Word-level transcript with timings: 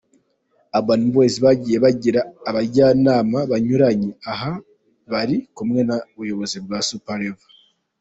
Urban 0.77 1.01
Boyz 1.13 1.35
bagiye 1.45 1.77
bagira 1.85 2.21
abajyanama 2.49 3.39
banyuranye 3.51 4.09
aha 4.31 4.51
bari 5.11 5.35
kumwe 5.55 5.79
n'ubuyobozi 5.87 6.57
bwa 6.65 6.79
Super 6.89 7.17
Level. 7.23 7.51